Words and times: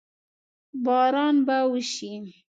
باران 0.85 1.35
به 1.47 1.55
وشي؟ 1.71 2.13